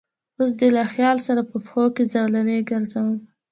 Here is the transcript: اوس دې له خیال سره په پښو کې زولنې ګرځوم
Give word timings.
اوس 0.37 0.51
دې 0.59 0.67
له 0.77 0.83
خیال 0.93 1.17
سره 1.27 1.41
په 1.49 1.55
پښو 1.63 1.85
کې 1.95 2.03
زولنې 2.13 2.57
ګرځوم 2.69 3.17